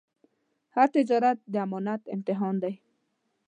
[0.75, 2.73] هر تجارت د امانت امتحان دی.